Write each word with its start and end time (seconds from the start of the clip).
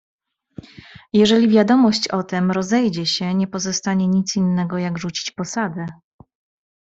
"Jeżeli 1.13 1.49
wiadomość 1.49 2.07
o 2.07 2.23
tem 2.23 2.51
rozejdzie 2.51 3.05
się, 3.05 3.33
nie 3.35 3.47
pozostanie 3.47 4.07
nic 4.07 4.35
innego, 4.35 4.77
jak 4.77 4.97
rzucić 4.97 5.31
posadę." 5.31 5.85